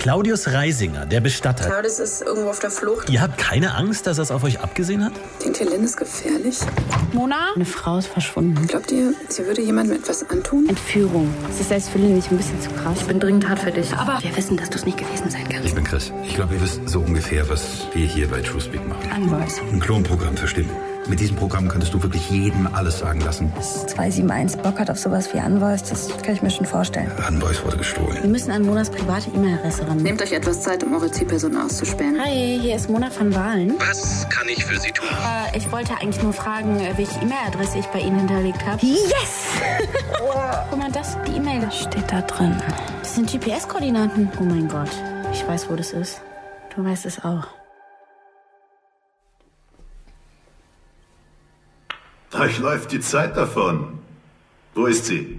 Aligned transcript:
Claudius 0.00 0.48
Reisinger, 0.48 1.04
der 1.04 1.20
Bestatter. 1.20 1.66
Claudius 1.66 1.98
ist 1.98 2.22
irgendwo 2.22 2.48
auf 2.48 2.58
der 2.58 2.70
Flucht. 2.70 3.10
Ihr 3.10 3.20
habt 3.20 3.36
keine 3.36 3.74
Angst, 3.74 4.06
dass 4.06 4.16
er 4.16 4.22
es 4.22 4.30
auf 4.30 4.42
euch 4.44 4.58
abgesehen 4.60 5.04
hat? 5.04 5.12
Denkt 5.44 5.60
ihr, 5.60 5.68
Lynn 5.68 5.84
ist 5.84 5.98
gefährlich? 5.98 6.58
Mona? 7.12 7.48
Eine 7.54 7.66
Frau 7.66 7.98
ist 7.98 8.06
verschwunden. 8.06 8.66
Glaubt 8.66 8.90
ihr, 8.92 9.12
sie 9.28 9.44
würde 9.44 9.60
jemandem 9.60 9.96
etwas 9.96 10.28
antun? 10.30 10.66
Entführung. 10.70 11.28
Das 11.46 11.60
ist 11.60 11.68
selbst 11.68 11.90
für 11.90 11.98
Lynn 11.98 12.14
nicht 12.14 12.30
ein 12.30 12.38
bisschen 12.38 12.58
zu 12.62 12.70
krass. 12.70 12.96
Ich 13.00 13.06
bin 13.08 13.20
dringend 13.20 13.46
hart 13.46 13.58
für 13.58 13.72
dich. 13.72 13.92
Aber 13.92 14.18
wir 14.22 14.34
wissen, 14.34 14.56
dass 14.56 14.70
du 14.70 14.78
es 14.78 14.86
nicht 14.86 14.96
gewesen 14.96 15.28
sein 15.28 15.46
kannst. 15.46 15.68
Ich 15.68 15.74
bin 15.74 15.84
Chris. 15.84 16.10
Ich 16.24 16.34
glaube, 16.34 16.54
ihr 16.54 16.62
wisst 16.62 16.88
so 16.88 17.00
ungefähr, 17.00 17.46
was 17.50 17.86
wir 17.92 18.06
hier 18.06 18.26
bei 18.26 18.40
TrueSpeak 18.40 18.88
machen. 18.88 19.06
Unvoice. 19.24 19.60
Ein 19.70 19.80
Klonprogramm 19.80 20.34
für 20.34 20.48
Stimmen. 20.48 20.70
Mit 21.10 21.18
diesem 21.18 21.34
Programm 21.34 21.66
könntest 21.66 21.92
du 21.92 22.00
wirklich 22.00 22.30
jedem 22.30 22.72
alles 22.72 23.00
sagen 23.00 23.20
lassen. 23.22 23.52
Dass 23.56 23.84
271 23.88 24.60
Bock 24.62 24.78
hat 24.78 24.90
auf 24.90 24.96
sowas 24.96 25.34
wie 25.34 25.38
Unvoice, 25.38 25.82
das 25.82 26.08
kann 26.22 26.36
ich 26.36 26.40
mir 26.40 26.50
schon 26.50 26.66
vorstellen. 26.66 27.10
Unvoice 27.28 27.64
wurde 27.64 27.78
gestohlen. 27.78 28.22
Wir 28.22 28.30
müssen 28.30 28.52
an 28.52 28.62
Monas 28.62 28.90
private 28.90 29.28
E-Mail-Adresse 29.34 29.88
ran. 29.88 29.96
Nehmt 29.96 30.22
euch 30.22 30.30
etwas 30.30 30.62
Zeit, 30.62 30.84
um 30.84 30.94
eure 30.94 31.10
Zielperson 31.10 31.56
auszuspähen. 31.56 32.16
Hi, 32.24 32.60
hier 32.62 32.76
ist 32.76 32.88
Mona 32.88 33.10
von 33.10 33.34
Wahlen. 33.34 33.74
Was 33.80 34.28
kann 34.28 34.48
ich 34.48 34.64
für 34.64 34.78
Sie 34.78 34.92
tun? 34.92 35.08
Äh, 35.52 35.58
ich 35.58 35.72
wollte 35.72 35.94
eigentlich 36.00 36.22
nur 36.22 36.32
fragen, 36.32 36.78
äh, 36.78 36.96
welche 36.96 37.20
E-Mail-Adresse 37.20 37.78
ich 37.78 37.86
bei 37.86 37.98
Ihnen 37.98 38.18
hinterlegt 38.20 38.64
habe. 38.64 38.80
Yes! 38.86 39.48
Guck 40.70 40.78
mal, 40.78 40.92
das, 40.92 41.18
die 41.26 41.32
E-Mail 41.38 41.68
steht 41.72 42.04
da 42.06 42.20
drin. 42.20 42.54
Das 43.00 43.16
sind 43.16 43.28
GPS-Koordinaten. 43.28 44.30
Oh 44.38 44.44
mein 44.44 44.68
Gott, 44.68 44.90
ich 45.32 45.44
weiß, 45.44 45.68
wo 45.70 45.74
das 45.74 45.90
ist. 45.90 46.22
Du 46.76 46.84
weißt 46.84 47.04
es 47.06 47.24
auch. 47.24 47.48
Euch 52.40 52.58
läuft 52.58 52.90
die 52.92 53.00
Zeit 53.00 53.36
davon. 53.36 53.98
Wo 54.74 54.86
ist 54.86 55.04
sie? 55.04 55.38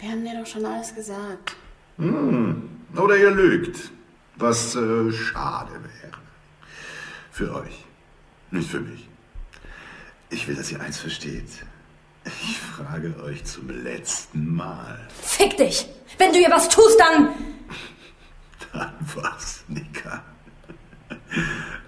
Wir 0.00 0.10
haben 0.10 0.24
dir 0.24 0.40
doch 0.40 0.46
schon 0.46 0.66
alles 0.66 0.92
gesagt. 0.92 1.54
Oder 2.96 3.16
ihr 3.16 3.30
lügt. 3.30 3.92
Was 4.34 4.74
äh, 4.74 5.12
schade 5.12 5.74
wäre. 5.74 6.18
Für 7.30 7.54
euch. 7.54 7.84
Nicht 8.50 8.68
für 8.68 8.80
mich. 8.80 9.08
Ich 10.30 10.48
will, 10.48 10.56
dass 10.56 10.72
ihr 10.72 10.80
eins 10.80 10.98
versteht. 10.98 11.48
Ich 12.24 12.58
frage 12.58 13.14
euch 13.22 13.44
zum 13.44 13.70
letzten 13.70 14.52
Mal. 14.56 15.06
Fick 15.22 15.56
dich! 15.56 15.86
Wenn 16.18 16.32
du 16.32 16.40
ihr 16.40 16.50
was 16.50 16.68
tust, 16.68 16.98
dann... 16.98 17.34
Dann 18.72 18.94
was, 19.14 19.62
Nika? 19.68 20.24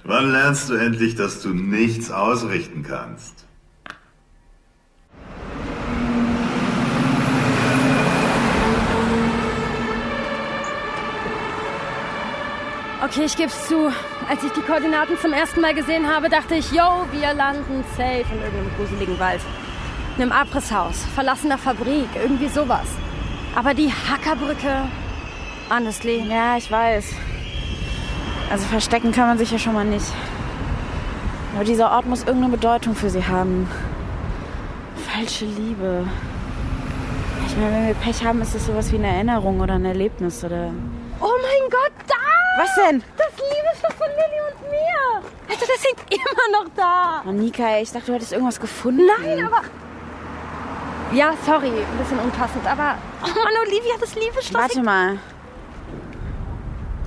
Wann 0.04 0.32
lernst 0.32 0.68
du 0.68 0.74
endlich, 0.74 1.14
dass 1.14 1.42
du 1.42 1.50
nichts 1.50 2.10
ausrichten 2.10 2.82
kannst? 2.82 3.40
Okay, 13.02 13.24
ich 13.24 13.36
geb's 13.36 13.66
zu. 13.66 13.90
Als 14.28 14.44
ich 14.44 14.52
die 14.52 14.60
Koordinaten 14.60 15.18
zum 15.18 15.32
ersten 15.32 15.60
Mal 15.60 15.74
gesehen 15.74 16.06
habe, 16.06 16.28
dachte 16.28 16.54
ich, 16.54 16.70
yo, 16.70 17.06
wir 17.10 17.32
landen 17.34 17.82
safe 17.96 18.24
in 18.30 18.42
irgendeinem 18.42 18.70
gruseligen 18.76 19.18
Wald. 19.18 19.40
In 20.16 20.22
einem 20.22 20.32
Abrisshaus, 20.32 21.04
verlassener 21.14 21.56
Fabrik, 21.56 22.08
irgendwie 22.14 22.48
sowas. 22.48 22.86
Aber 23.56 23.74
die 23.74 23.90
Hackerbrücke, 23.90 24.88
honestly, 25.70 26.24
Ja, 26.28 26.56
ich 26.56 26.70
weiß. 26.70 27.06
Also 28.50 28.66
verstecken 28.66 29.12
kann 29.12 29.28
man 29.28 29.38
sich 29.38 29.52
ja 29.52 29.58
schon 29.58 29.74
mal 29.74 29.84
nicht. 29.84 30.12
Aber 31.54 31.64
dieser 31.64 31.92
Ort 31.92 32.06
muss 32.06 32.24
irgendeine 32.24 32.56
Bedeutung 32.56 32.94
für 32.96 33.08
sie 33.08 33.24
haben. 33.24 33.70
Falsche 35.08 35.44
Liebe. 35.44 36.04
Ich 37.46 37.56
meine, 37.56 37.72
wenn 37.76 37.86
wir 37.86 37.94
Pech 37.94 38.24
haben, 38.24 38.42
ist 38.42 38.54
das 38.54 38.66
sowas 38.66 38.90
wie 38.92 38.96
eine 38.96 39.08
Erinnerung 39.08 39.60
oder 39.60 39.74
ein 39.74 39.84
Erlebnis 39.84 40.44
oder. 40.44 40.72
Oh 41.20 41.32
mein 41.42 41.70
Gott, 41.70 41.92
da! 42.06 42.62
Was 42.62 42.74
denn? 42.74 43.02
Das 43.16 43.28
Liebesstoff 43.36 43.94
von 43.94 44.08
Lilly 44.08 44.40
und 44.50 44.70
mir! 44.70 45.28
Alter, 45.48 45.66
das 45.66 45.84
hängt 45.84 46.12
immer 46.12 46.60
noch 46.60 46.70
da! 46.74 47.30
Nika, 47.30 47.68
ey, 47.68 47.82
ich 47.82 47.92
dachte, 47.92 48.06
du 48.06 48.14
hättest 48.14 48.32
irgendwas 48.32 48.58
gefunden. 48.58 49.02
Nein, 49.20 49.44
aber... 49.44 49.62
Ja, 51.12 51.34
sorry, 51.44 51.68
ein 51.68 51.98
bisschen 51.98 52.18
unpassend, 52.18 52.66
aber... 52.66 52.96
Oh 53.22 53.26
Mann, 53.26 53.54
Olivia, 53.66 53.94
das 54.00 54.14
Liebesstoff... 54.14 54.60
Warte 54.60 54.82
mal. 54.82 55.18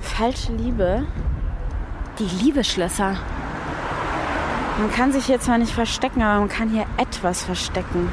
Falsche 0.00 0.52
Liebe? 0.52 1.06
Die 2.18 2.44
Liebesschlösser. 2.44 3.16
Man 4.78 4.92
kann 4.92 5.12
sich 5.12 5.26
hier 5.26 5.40
zwar 5.40 5.58
nicht 5.58 5.72
verstecken, 5.72 6.22
aber 6.22 6.38
man 6.38 6.48
kann 6.48 6.68
hier 6.68 6.86
etwas 6.96 7.42
verstecken. 7.42 8.08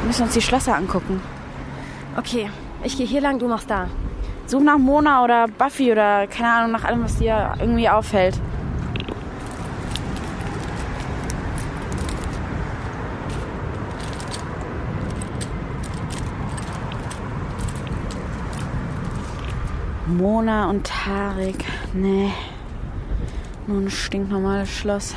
Wir 0.00 0.06
müssen 0.06 0.22
uns 0.22 0.34
die 0.34 0.40
Schlösser 0.40 0.76
angucken. 0.76 1.20
Okay, 2.16 2.48
ich 2.84 2.96
gehe 2.96 3.06
hier 3.06 3.20
lang, 3.20 3.40
du 3.40 3.48
machst 3.48 3.68
da. 3.68 3.88
Such 4.46 4.60
nach 4.60 4.78
Mona 4.78 5.24
oder 5.24 5.48
Buffy 5.48 5.90
oder 5.90 6.28
keine 6.28 6.50
Ahnung, 6.50 6.70
nach 6.72 6.84
allem, 6.84 7.02
was 7.02 7.16
dir 7.16 7.54
irgendwie 7.58 7.88
auffällt. 7.88 8.40
Mona 20.06 20.68
und 20.68 20.86
Tarek. 20.86 21.64
Nee. 21.92 22.32
Nur 23.70 23.82
ein 23.82 23.90
stinknormales 23.90 24.68
Schloss. 24.68 25.14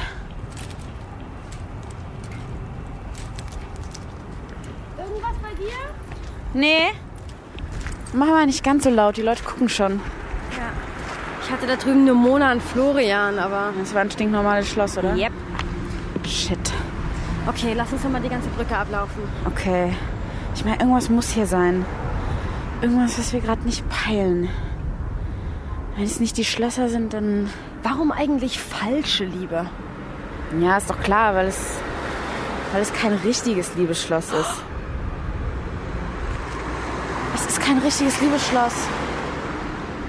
Irgendwas 4.96 5.36
bei 5.41 5.50
dir? 5.56 5.74
Nee. 6.53 6.92
Mach 8.13 8.28
mal 8.28 8.46
nicht 8.46 8.63
ganz 8.63 8.84
so 8.84 8.92
laut, 8.92 9.18
die 9.18 9.24
Leute 9.24 9.44
gucken 9.44 9.69
schon. 9.69 9.94
Ja. 10.52 10.69
Ich 11.44 11.52
hatte 11.52 11.66
da 11.66 11.78
drüben 11.78 12.02
eine 12.02 12.13
Mona 12.13 12.52
und 12.52 12.62
Florian, 12.62 13.40
aber... 13.40 13.74
Das 13.80 13.96
war 13.96 14.02
ein 14.02 14.12
stinknormales 14.12 14.69
Schloss, 14.69 15.00
oder? 15.00 15.16
Yep. 15.16 15.31
Shit. 16.28 16.74
Okay, 17.47 17.74
lass 17.75 17.92
uns 17.92 18.03
doch 18.03 18.09
mal 18.12 18.22
die 18.22 18.30
ganze 18.30 18.50
Brücke 18.50 18.78
ablaufen. 18.78 19.24
Okay. 19.47 19.96
Ich 20.53 20.63
meine, 20.63 20.78
irgendwas 20.78 21.09
muss 21.09 21.31
hier 21.31 21.47
sein. 21.47 21.88
Irgendwas, 22.84 23.18
was 23.18 23.34
wir 23.34 23.42
gerade 23.42 23.63
nicht 23.63 23.84
peilen. 23.90 24.47
Wenn 25.96 26.03
es 26.03 26.19
nicht 26.19 26.38
die 26.38 26.46
Schlösser 26.46 26.88
sind, 26.88 27.13
dann. 27.13 27.50
Warum 27.83 28.11
eigentlich 28.13 28.59
falsche 28.59 29.25
Liebe? 29.25 29.66
Ja, 30.61 30.77
ist 30.77 30.89
doch 30.89 30.99
klar, 31.01 31.35
weil 31.35 31.47
es. 31.47 31.77
weil 32.71 32.81
es 32.81 32.94
kein 32.94 33.13
richtiges 33.13 33.75
Liebesschloss 33.75 34.31
ist. 34.31 34.63
Es 37.35 37.45
ist 37.45 37.61
kein 37.61 37.79
richtiges 37.79 38.21
Liebesschloss. 38.21 38.73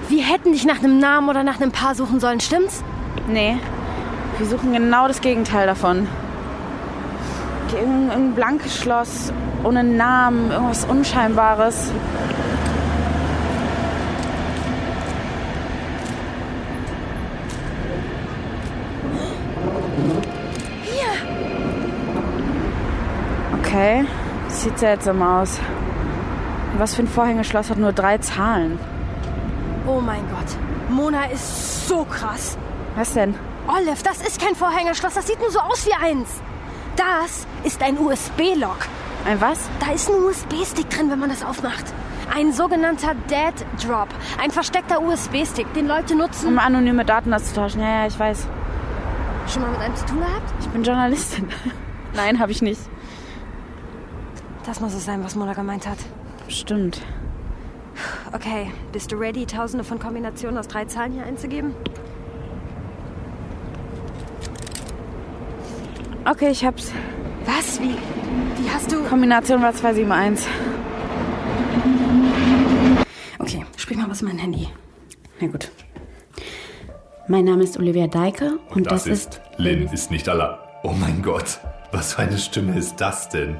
Wir 0.09 0.23
hätten 0.23 0.53
dich 0.53 0.65
nach 0.65 0.79
einem 0.79 0.99
Namen 0.99 1.29
oder 1.29 1.43
nach 1.43 1.61
einem 1.61 1.73
Paar 1.73 1.95
suchen 1.95 2.21
sollen, 2.21 2.41
stimmt's? 2.41 2.85
Nee. 3.27 3.59
Wir 4.39 4.47
suchen 4.47 4.73
genau 4.73 5.09
das 5.09 5.21
Gegenteil 5.21 5.67
davon. 5.67 6.07
Irgendein, 7.73 8.11
irgendein 8.11 8.35
blankes 8.35 8.77
Schloss, 8.79 9.33
ohne 9.65 9.83
Namen, 9.83 10.51
irgendwas 10.53 10.85
Unscheinbares. 10.85 11.91
Okay, 23.75 24.05
sieht 24.47 24.79
seltsam 24.79 25.21
aus. 25.21 25.59
Was 26.79 26.95
für 26.95 27.03
ein 27.03 27.09
Vorhängeschloss 27.09 27.71
hat 27.71 27.77
nur 27.77 27.93
drei 27.93 28.19
Zahlen? 28.19 28.79
Oh 29.85 30.01
mein 30.01 30.23
Gott. 30.31 30.47
Mona 30.89 31.25
ist 31.25 31.89
so 31.89 32.05
krass. 32.05 32.57
Was 32.95 33.15
denn? 33.15 33.35
Olive, 33.67 34.01
das 34.05 34.25
ist 34.25 34.41
kein 34.41 34.55
Vorhängerschloss, 34.55 35.15
das 35.15 35.27
sieht 35.27 35.41
nur 35.41 35.51
so 35.51 35.59
aus 35.59 35.85
wie 35.87 36.07
eins. 36.07 36.29
Das 36.95 37.49
ist 37.65 37.83
ein 37.83 37.99
USB-Lock. 37.99 38.79
Ein 39.27 39.41
was? 39.41 39.69
Da 39.81 39.93
ist 39.93 40.09
ein 40.09 40.23
USB-Stick 40.23 40.89
drin, 40.91 41.11
wenn 41.11 41.19
man 41.19 41.31
das 41.31 41.45
aufmacht. 41.45 41.87
Ein 42.33 42.53
sogenannter 42.53 43.17
Dead 43.29 43.67
Drop. 43.85 44.09
Ein 44.41 44.53
versteckter 44.53 45.03
USB-Stick, 45.03 45.75
den 45.75 45.89
Leute 45.89 46.15
nutzen. 46.15 46.47
Um 46.47 46.61
anonyme 46.61 47.05
Daten 47.05 47.35
auszutauschen. 47.35 47.81
Ja, 47.81 48.03
ja, 48.03 48.07
ich 48.07 48.17
weiß. 48.17 48.47
Schon 49.53 49.63
mal 49.63 49.73
mit 49.73 49.81
einem 49.81 49.97
zu 49.97 50.07
tun 50.07 50.21
gehabt? 50.21 50.55
Ich 50.61 50.69
bin 50.69 50.85
Journalistin. 50.85 51.49
Nein, 52.15 52.39
habe 52.39 52.53
ich 52.53 52.63
nicht. 52.63 52.81
Das 54.67 54.81
muss 54.81 54.95
es 54.95 55.05
sein, 55.05 55.23
was 55.23 55.35
Mona 55.35 55.53
gemeint 55.53 55.87
hat. 55.87 55.99
Stimmt. 56.49 57.01
Okay, 58.33 58.71
bist 58.93 59.13
du 59.13 59.17
ready, 59.17 59.47
tausende 59.47 59.85
von 59.85 59.99
Kombinationen 59.99 60.59
aus 60.59 60.67
drei 60.69 60.85
Zahlen 60.87 61.13
hier 61.13 61.25
einzugeben? 61.25 61.75
Okay, 66.25 66.51
ich 66.51 66.65
hab's. 66.65 66.93
Was? 67.45 67.81
Wie? 67.81 67.97
Wie 68.57 68.71
hast 68.71 68.91
du... 68.91 69.05
Kombination 69.05 69.61
war 69.61 69.75
271. 69.75 70.49
Okay, 73.39 73.65
sprich 73.77 73.99
mal 73.99 74.09
was 74.09 74.23
in 74.23 74.29
mein 74.29 74.39
Handy. 74.39 74.69
Na 75.41 75.49
gut. 75.49 75.71
Mein 77.29 77.45
Name 77.45 77.63
ist 77.63 77.79
Olivia 77.79 78.07
Deike 78.07 78.59
und 78.71 78.87
das, 78.87 79.05
Das 79.05 79.13
ist 79.13 79.41
Lynn 79.59 79.87
ist 79.89 80.11
nicht 80.11 80.29
allein. 80.29 80.57
Oh 80.83 80.93
mein 80.93 81.23
Gott, 81.23 81.61
was 81.93 82.15
für 82.15 82.23
eine 82.23 82.39
Stimme 82.39 82.77
ist 82.77 82.97
das 82.97 83.29
denn? 83.29 83.57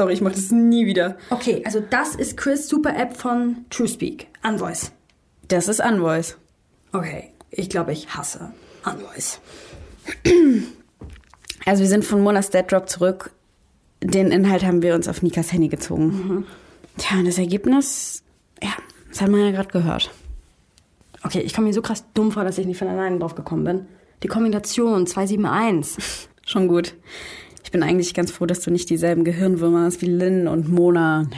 Sorry, 0.00 0.14
ich 0.14 0.22
mach 0.22 0.32
das 0.32 0.50
nie 0.50 0.86
wieder. 0.86 1.18
Okay, 1.28 1.60
also 1.66 1.78
das 1.78 2.14
ist 2.14 2.38
Chris 2.38 2.70
Super 2.70 2.96
App 2.96 3.18
von 3.18 3.66
TrueSpeak. 3.68 4.28
Unvoice. 4.42 4.92
Das 5.48 5.68
ist 5.68 5.78
Unvoice. 5.78 6.38
Okay, 6.94 7.34
ich 7.50 7.68
glaube, 7.68 7.92
ich 7.92 8.08
hasse 8.14 8.50
Unvoice. 8.84 9.40
Also 11.66 11.82
wir 11.82 11.90
sind 11.90 12.06
von 12.06 12.22
Monas 12.22 12.48
Dead 12.48 12.64
Drop 12.66 12.88
zurück. 12.88 13.32
Den 14.02 14.32
Inhalt 14.32 14.64
haben 14.64 14.80
wir 14.80 14.94
uns 14.94 15.08
auf 15.08 15.20
Nikas 15.20 15.52
Handy 15.52 15.68
gezogen. 15.68 16.06
Mhm. 16.06 16.46
Tja, 16.96 17.18
und 17.18 17.26
das 17.26 17.36
Ergebnis, 17.36 18.22
ja, 18.62 18.70
das 19.10 19.20
hat 19.20 19.28
man 19.28 19.40
ja 19.40 19.50
gerade 19.50 19.68
gehört. 19.68 20.10
Okay, 21.22 21.40
ich 21.40 21.52
komme 21.52 21.66
mir 21.66 21.74
so 21.74 21.82
krass 21.82 22.02
dumm 22.14 22.32
vor, 22.32 22.44
dass 22.44 22.56
ich 22.56 22.66
nicht 22.66 22.78
von 22.78 22.88
alleine 22.88 23.18
drauf 23.18 23.34
gekommen 23.34 23.64
bin. 23.64 23.86
Die 24.22 24.28
Kombination 24.28 25.06
271. 25.06 26.02
Schon 26.46 26.66
gut. 26.66 26.94
Ich 27.70 27.72
bin 27.72 27.84
eigentlich 27.84 28.14
ganz 28.14 28.32
froh, 28.32 28.46
dass 28.46 28.62
du 28.62 28.72
nicht 28.72 28.90
dieselben 28.90 29.22
Gehirnwürmer 29.22 29.84
hast 29.84 30.02
wie 30.02 30.06
Lynn 30.06 30.48
und 30.48 30.68
Mona. 30.68 31.30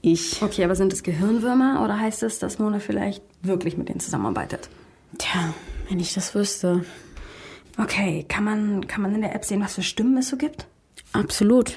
Ich. 0.00 0.40
Okay, 0.40 0.64
aber 0.64 0.74
sind 0.74 0.90
es 0.90 1.02
Gehirnwürmer 1.02 1.82
oder 1.84 2.00
heißt 2.00 2.22
es, 2.22 2.38
dass 2.38 2.58
Mona 2.58 2.78
vielleicht 2.78 3.22
wirklich 3.42 3.76
mit 3.76 3.90
denen 3.90 4.00
zusammenarbeitet? 4.00 4.70
Tja, 5.18 5.52
wenn 5.90 6.00
ich 6.00 6.14
das 6.14 6.34
wüsste. 6.34 6.86
Okay, 7.76 8.24
kann 8.26 8.42
man, 8.42 8.86
kann 8.86 9.02
man 9.02 9.14
in 9.14 9.20
der 9.20 9.34
App 9.34 9.44
sehen, 9.44 9.60
was 9.60 9.74
für 9.74 9.82
Stimmen 9.82 10.16
es 10.16 10.30
so 10.30 10.38
gibt? 10.38 10.66
Absolut. 11.12 11.76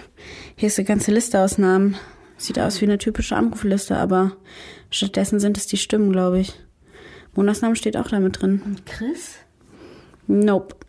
Hier 0.56 0.68
ist 0.68 0.80
eine 0.80 0.88
ganze 0.88 1.12
Liste 1.12 1.42
aus 1.42 1.58
Namen. 1.58 1.98
Sieht 2.38 2.60
aus 2.60 2.80
wie 2.80 2.86
eine 2.86 3.00
typische 3.00 3.36
Anrufliste, 3.36 3.98
aber 3.98 4.38
stattdessen 4.92 5.42
sind 5.42 5.58
es 5.58 5.68
die 5.68 5.75
Stimmen, 5.75 6.14
glaube 6.14 6.40
ich. 6.40 6.54
Monas 7.36 7.60
Name 7.60 7.75
steht 7.75 7.98
auch 7.98 8.08
damit 8.08 8.42
drin. 8.42 8.62
Und 8.64 8.86
Chris? 8.86 9.36
Nope. 10.25 10.87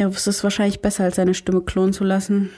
Der 0.00 0.14
wusste 0.14 0.30
es 0.30 0.42
wahrscheinlich 0.42 0.80
besser, 0.80 1.04
als 1.04 1.16
seine 1.16 1.34
Stimme 1.34 1.60
klonen 1.60 1.92
zu 1.92 2.04
lassen. 2.04 2.48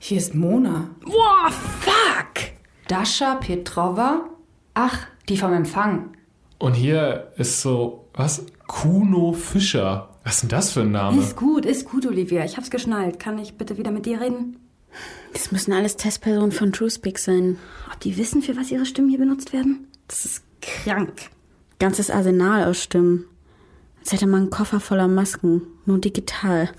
Hier 0.00 0.18
ist 0.18 0.34
Mona. 0.34 0.90
Wow, 1.04 1.52
fuck! 1.52 2.50
Dasha 2.88 3.36
Petrova. 3.36 4.28
Ach, 4.74 5.06
die 5.28 5.36
vom 5.36 5.52
Empfang. 5.52 6.16
Und 6.58 6.72
hier 6.72 7.32
ist 7.36 7.62
so, 7.62 8.08
was? 8.12 8.44
Kuno 8.66 9.32
Fischer. 9.34 10.08
Was 10.24 10.34
ist 10.34 10.42
denn 10.42 10.48
das 10.48 10.72
für 10.72 10.80
ein 10.80 10.90
Name? 10.90 11.22
Ist 11.22 11.36
gut, 11.36 11.64
ist 11.64 11.88
gut, 11.88 12.04
Olivia. 12.06 12.44
Ich 12.44 12.56
hab's 12.56 12.70
geschnallt. 12.70 13.20
Kann 13.20 13.38
ich 13.38 13.54
bitte 13.54 13.78
wieder 13.78 13.92
mit 13.92 14.04
dir 14.04 14.20
reden? 14.20 14.56
Das 15.32 15.52
müssen 15.52 15.72
alles 15.72 15.94
Testpersonen 15.94 16.50
von 16.50 16.72
TrueSpeak 16.72 17.20
sein. 17.20 17.56
Ob 17.92 18.00
die 18.00 18.16
wissen, 18.16 18.42
für 18.42 18.56
was 18.56 18.72
ihre 18.72 18.84
Stimmen 18.84 19.10
hier 19.10 19.20
benutzt 19.20 19.52
werden? 19.52 19.86
Das 20.08 20.24
ist 20.24 20.42
krank. 20.60 21.30
Ganzes 21.78 22.10
Arsenal 22.10 22.64
aus 22.64 22.82
Stimmen. 22.82 23.26
Als 24.00 24.12
hätte 24.12 24.26
man 24.26 24.42
einen 24.42 24.50
Koffer 24.50 24.80
voller 24.80 25.08
Masken, 25.08 25.62
nur 25.86 25.98
digital. 25.98 26.70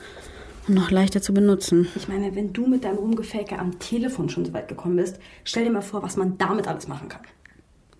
Und 0.68 0.75
noch 0.75 0.92
leichter 0.92 1.21
zu 1.21 1.33
benutzen. 1.33 1.88
Ich 1.95 2.07
meine, 2.07 2.36
wenn 2.36 2.54
du 2.54 2.68
mit 2.68 2.83
deinem 2.83 2.98
Rumgefake 2.98 3.57
am 3.57 3.80
Telefon 3.80 4.30
schon 4.30 4.45
so 4.45 4.54
weit 4.54 4.68
gekommen 4.68 4.98
bist, 4.98 5.18
stell 5.44 5.63
dir 5.63 5.71
mal 5.71 5.81
vor, 5.81 6.04
was 6.04 6.16
man 6.16 6.38
damit 6.38 6.68
alles 6.68 6.88
machen 6.88 7.10
kann. 7.10 7.21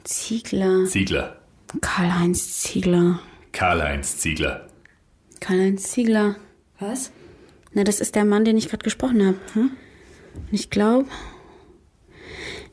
Ziegler. 0.04 0.86
Ziegler. 0.86 1.38
Karl-Heinz 1.81 2.62
Ziegler. 2.62 3.19
Karl-Heinz 3.51 4.18
Ziegler. 4.18 4.68
Karl-Heinz 5.39 5.83
Ziegler. 5.83 6.36
Was? 6.80 7.12
Na, 7.74 7.83
das 7.83 8.00
ist 8.01 8.16
der 8.16 8.25
Mann, 8.25 8.45
den 8.45 8.57
ich 8.57 8.69
gerade 8.69 8.83
gesprochen 8.83 9.25
habe. 9.25 9.38
Hm? 9.54 9.71
Und 10.36 10.54
ich 10.54 10.69
glaube, 10.69 11.07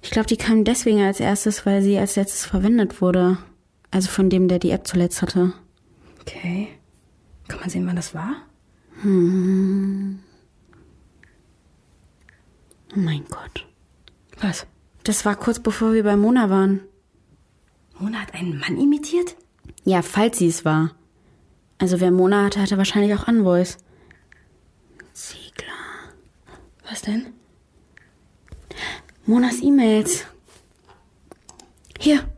ich 0.02 0.10
glaube, 0.10 0.28
die 0.28 0.37
kam 0.37 0.64
deswegen 0.64 1.02
als 1.02 1.20
erstes, 1.20 1.66
weil 1.66 1.82
sie 1.82 1.98
als 1.98 2.16
letztes 2.16 2.46
verwendet 2.46 3.00
wurde. 3.00 3.38
Also 3.90 4.08
von 4.08 4.31
dem, 4.31 4.48
der 4.48 4.58
die 4.58 4.70
App 4.70 4.87
zuletzt 4.87 5.22
hatte. 5.22 5.52
Okay. 6.26 6.69
Kann 7.49 7.61
man 7.61 7.70
sehen, 7.70 7.87
wann 7.87 7.96
das 7.96 8.14
war? 8.14 8.37
Hm. 9.02 10.19
Oh 12.94 12.99
mein 12.99 13.25
Gott. 13.28 13.67
Was? 14.40 14.67
Das 15.05 15.25
war 15.25 15.37
kurz 15.37 15.61
bevor 15.61 15.93
wir 15.93 16.02
bei 16.02 16.17
Mona 16.17 16.50
waren. 16.50 16.81
Mona 17.99 18.20
hat 18.20 18.34
einen 18.34 18.58
Mann 18.58 18.76
imitiert? 18.76 19.37
Ja, 19.84 20.02
falls 20.02 20.38
sie 20.38 20.49
es 20.49 20.64
war. 20.64 20.94
Also 21.78 22.00
wer 22.00 22.11
Mona 22.11 22.44
hatte, 22.44 22.61
hatte 22.61 22.79
wahrscheinlich 22.79 23.14
auch 23.14 23.29
Unvoice. 23.29 23.79
Ziegler. 25.12 25.72
Was 26.88 27.02
denn? 27.02 27.26
Monas 29.26 29.62
E-Mails. 29.62 30.25
Hier. 31.99 32.29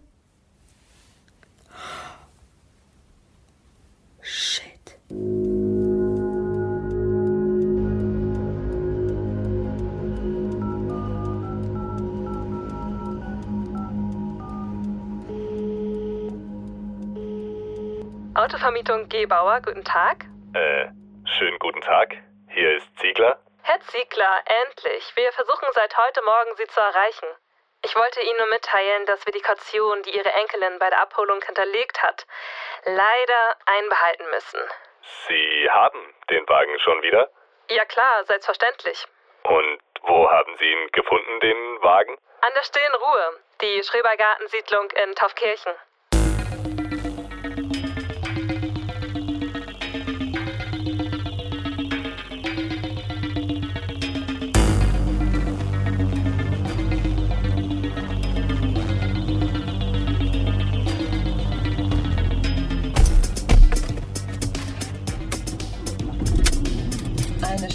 Autovermietung 18.49 19.11
Gebauer, 19.11 19.61
guten 19.61 19.85
Tag. 19.85 20.25
Äh, 20.55 20.89
schönen 21.37 21.59
guten 21.59 21.83
Tag. 21.83 22.17
Hier 22.49 22.79
ist 22.79 22.89
Ziegler. 22.99 23.39
Herr 23.63 23.79
Ziegler, 23.81 24.41
endlich. 24.65 25.13
Wir 25.17 25.31
versuchen 25.33 25.69
seit 25.73 25.95
heute 25.99 26.23
Morgen, 26.23 26.57
Sie 26.57 26.67
zu 26.69 26.81
erreichen. 26.81 27.29
Ich 27.85 27.95
wollte 27.95 28.23
Ihnen 28.23 28.39
nur 28.39 28.47
mitteilen, 28.47 29.05
dass 29.05 29.27
wir 29.27 29.35
die 29.35 29.43
Kaution, 29.43 30.03
die 30.05 30.17
Ihre 30.17 30.33
Enkelin 30.33 30.79
bei 30.79 30.89
der 30.89 30.99
Abholung 31.03 31.43
hinterlegt 31.43 32.03
hat, 32.03 32.27
leider 32.87 33.57
einbehalten 33.67 34.25
müssen. 34.31 34.61
Sie 35.29 35.69
haben 35.71 36.01
den 36.31 36.49
Wagen 36.49 36.79
schon 36.81 37.03
wieder? 37.03 37.29
Ja 37.69 37.85
klar, 37.85 38.25
selbstverständlich. 38.25 39.05
Und 39.43 39.79
wo 40.05 40.31
haben 40.31 40.57
Sie 40.57 40.73
ihn 40.73 40.89
gefunden, 40.93 41.41
den 41.41 41.83
Wagen? 41.83 42.17
An 42.41 42.55
der 42.57 42.63
stillen 42.63 42.95
Ruhe, 42.95 43.41
die 43.61 43.83
Schrebergartensiedlung 43.83 44.91
in 44.93 45.15
Taufkirchen. 45.17 45.75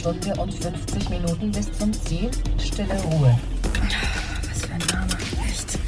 Stunde 0.04 0.34
und 0.42 0.54
50 0.54 1.10
Minuten 1.12 1.50
bis 1.54 1.72
zum 1.80 1.94
Ziel. 1.94 2.30
Stille 2.62 2.94
Ruhe. 3.04 3.40
Was 4.50 4.62
für 4.66 4.74
ein 4.74 4.82
Name. 4.92 5.14
Echt. 5.48 5.80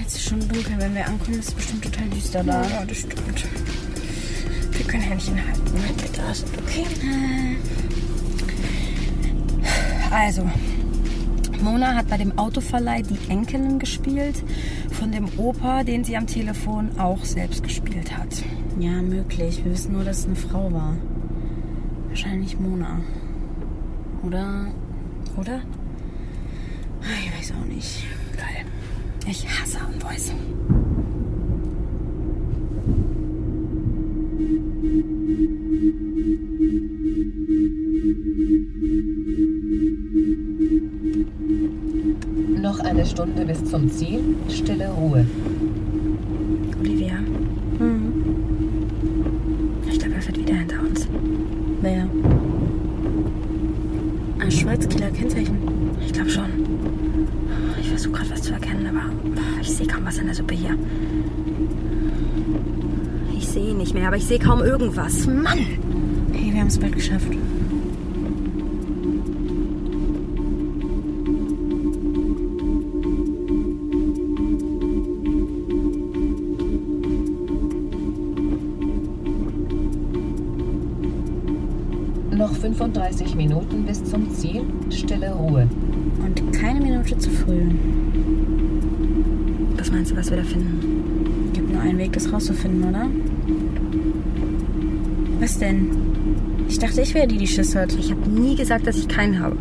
Jetzt 0.00 0.16
ist 0.16 0.24
schon 0.24 0.40
dunkel. 0.40 0.74
Wenn 0.76 0.92
wir 0.92 1.06
ankommen, 1.06 1.38
ist 1.38 1.50
es 1.50 1.54
bestimmt 1.54 1.84
total 1.84 2.08
düster 2.08 2.42
da. 2.42 2.68
Ja, 2.68 2.84
das 2.84 2.96
stimmt. 2.98 3.44
Wir 4.72 4.86
können 4.86 5.04
Händchen 5.04 5.36
halten, 5.36 5.72
wenn 5.72 6.02
wir 6.02 6.10
da 6.16 6.34
sind, 6.34 6.50
okay? 6.58 6.84
Also, 10.10 10.50
Mona 11.60 11.94
hat 11.94 12.08
bei 12.08 12.16
dem 12.16 12.36
Autoverleih 12.36 13.02
die 13.02 13.30
Enkelin 13.30 13.78
gespielt, 13.78 14.42
von 14.90 15.12
dem 15.12 15.28
Opa, 15.36 15.84
den 15.84 16.02
sie 16.02 16.16
am 16.16 16.26
Telefon 16.26 16.98
auch 16.98 17.24
selbst 17.24 17.62
gespielt 17.62 18.16
hat. 18.16 18.42
Ja, 18.78 19.00
möglich. 19.02 19.64
Wir 19.64 19.72
wissen 19.72 19.92
nur, 19.92 20.04
dass 20.04 20.20
es 20.20 20.26
eine 20.26 20.34
Frau 20.34 20.72
war. 20.72 20.96
Wahrscheinlich 22.08 22.58
Mona. 22.58 23.00
Oder? 24.24 24.66
Oder? 25.36 25.60
Ich 27.02 27.38
weiß 27.38 27.52
auch 27.52 27.66
nicht. 27.66 28.04
Geil. 28.36 28.64
Ich 29.30 29.46
hasse 29.48 29.78
Unvoice. 29.86 30.32
Noch 42.60 42.80
eine 42.80 43.06
Stunde 43.06 43.44
bis 43.44 43.64
zum 43.64 43.90
Ziel. 43.90 44.20
Stille 44.48 44.90
Ruhe. 44.90 45.26
Ich 64.24 64.28
sehe 64.28 64.38
kaum 64.38 64.62
irgendwas. 64.62 65.26
Mann! 65.26 65.58
Hey, 66.32 66.50
wir 66.50 66.60
haben 66.60 66.68
es 66.68 66.78
bald 66.78 66.94
geschafft. 66.94 67.28
Noch 82.30 82.54
35 82.54 83.34
Minuten 83.34 83.84
bis 83.84 84.02
zum 84.04 84.30
Ziel. 84.30 84.62
Stille 84.88 85.34
Ruhe. 85.34 85.68
Und 86.24 86.52
keine 86.54 86.80
Minute 86.80 87.18
zu 87.18 87.28
früh. 87.28 87.60
Was 89.76 89.92
meinst 89.92 90.12
du, 90.12 90.16
was 90.16 90.30
wir 90.30 90.38
da 90.38 90.44
finden? 90.44 91.50
Gibt 91.52 91.70
nur 91.70 91.82
einen 91.82 91.98
Weg, 91.98 92.14
das 92.14 92.32
rauszufinden, 92.32 92.88
oder? 92.88 93.06
Was 95.44 95.58
denn? 95.58 95.90
Ich 96.70 96.78
dachte, 96.78 97.02
ich 97.02 97.12
wäre 97.12 97.26
die, 97.26 97.36
die 97.36 97.46
Schiss 97.46 97.76
hat. 97.76 97.92
Ich 97.92 98.10
habe 98.10 98.30
nie 98.30 98.56
gesagt, 98.56 98.86
dass 98.86 98.96
ich 98.96 99.06
keinen 99.06 99.38
habe. 99.40 99.54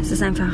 Es 0.00 0.10
ist 0.10 0.20
einfach, 0.20 0.52